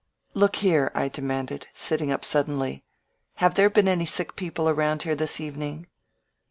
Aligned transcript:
"Look 0.33 0.55
here," 0.55 0.89
I 0.95 1.09
demanded, 1.09 1.67
sitting 1.75 2.11
up 2.11 2.25
suddenly, 2.25 2.83
Have 3.35 3.53
there 3.53 3.69
been 3.69 3.87
any 3.87 4.07
sick 4.07 4.35
people 4.35 4.67
around 4.67 5.03
here 5.03 5.13
this 5.13 5.39
evening?" 5.39 5.85